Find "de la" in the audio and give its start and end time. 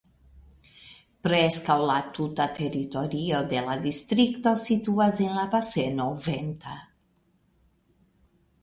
3.53-3.77